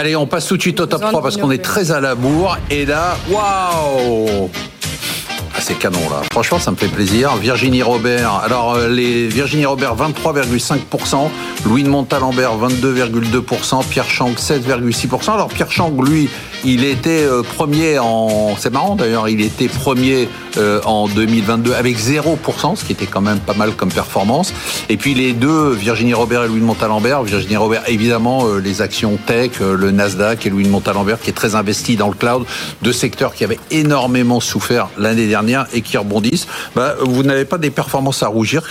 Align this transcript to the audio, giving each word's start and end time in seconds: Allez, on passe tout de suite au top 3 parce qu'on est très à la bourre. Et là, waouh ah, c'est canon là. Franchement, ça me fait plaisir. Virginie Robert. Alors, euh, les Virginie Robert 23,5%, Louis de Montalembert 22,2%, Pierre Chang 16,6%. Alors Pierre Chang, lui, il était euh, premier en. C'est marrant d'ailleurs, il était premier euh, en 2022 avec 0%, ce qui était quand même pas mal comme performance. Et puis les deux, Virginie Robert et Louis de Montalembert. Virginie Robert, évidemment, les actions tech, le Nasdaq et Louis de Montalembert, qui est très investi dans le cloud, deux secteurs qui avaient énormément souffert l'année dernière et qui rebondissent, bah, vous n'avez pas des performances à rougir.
Allez, 0.00 0.16
on 0.16 0.26
passe 0.26 0.46
tout 0.46 0.56
de 0.56 0.62
suite 0.62 0.80
au 0.80 0.86
top 0.86 1.02
3 1.02 1.20
parce 1.20 1.36
qu'on 1.36 1.50
est 1.50 1.62
très 1.62 1.92
à 1.92 2.00
la 2.00 2.14
bourre. 2.14 2.56
Et 2.70 2.86
là, 2.86 3.18
waouh 3.28 4.48
ah, 5.52 5.58
c'est 5.60 5.74
canon 5.74 6.08
là. 6.08 6.22
Franchement, 6.32 6.58
ça 6.58 6.70
me 6.70 6.76
fait 6.76 6.88
plaisir. 6.88 7.36
Virginie 7.36 7.82
Robert. 7.82 8.34
Alors, 8.36 8.76
euh, 8.76 8.88
les 8.88 9.26
Virginie 9.26 9.66
Robert 9.66 9.94
23,5%, 9.94 11.28
Louis 11.66 11.82
de 11.82 11.90
Montalembert 11.90 12.52
22,2%, 12.56 13.84
Pierre 13.84 14.08
Chang 14.08 14.30
16,6%. 14.30 15.32
Alors 15.32 15.48
Pierre 15.48 15.70
Chang, 15.70 15.92
lui, 16.00 16.30
il 16.64 16.84
était 16.84 17.24
euh, 17.24 17.42
premier 17.42 17.98
en. 17.98 18.54
C'est 18.56 18.72
marrant 18.72 18.96
d'ailleurs, 18.96 19.28
il 19.28 19.42
était 19.42 19.68
premier 19.68 20.30
euh, 20.56 20.80
en 20.84 21.08
2022 21.08 21.72
avec 21.74 21.98
0%, 21.98 22.76
ce 22.76 22.84
qui 22.84 22.92
était 22.92 23.06
quand 23.06 23.20
même 23.20 23.40
pas 23.40 23.54
mal 23.54 23.72
comme 23.72 23.90
performance. 23.90 24.52
Et 24.88 24.96
puis 24.96 25.14
les 25.14 25.32
deux, 25.32 25.70
Virginie 25.70 26.14
Robert 26.14 26.44
et 26.44 26.48
Louis 26.48 26.60
de 26.60 26.64
Montalembert. 26.64 27.22
Virginie 27.22 27.56
Robert, 27.56 27.82
évidemment, 27.88 28.46
les 28.56 28.82
actions 28.82 29.18
tech, 29.26 29.60
le 29.60 29.90
Nasdaq 29.90 30.46
et 30.46 30.50
Louis 30.50 30.64
de 30.64 30.68
Montalembert, 30.68 31.20
qui 31.20 31.30
est 31.30 31.34
très 31.34 31.54
investi 31.54 31.96
dans 31.96 32.08
le 32.08 32.14
cloud, 32.14 32.44
deux 32.82 32.92
secteurs 32.92 33.34
qui 33.34 33.44
avaient 33.44 33.60
énormément 33.70 34.40
souffert 34.40 34.88
l'année 34.98 35.26
dernière 35.26 35.66
et 35.72 35.82
qui 35.82 35.96
rebondissent, 35.96 36.46
bah, 36.74 36.94
vous 37.00 37.22
n'avez 37.22 37.44
pas 37.44 37.58
des 37.58 37.70
performances 37.70 38.22
à 38.22 38.28
rougir. 38.28 38.62